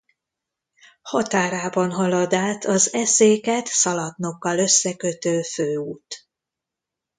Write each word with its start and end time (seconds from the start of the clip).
Határában 1.01 1.91
halad 1.91 2.33
át 2.33 2.65
az 2.65 2.93
Eszéket 2.93 3.67
Szalatnokkal 3.67 4.57
összekötő 4.57 5.41
főút. 5.41 6.27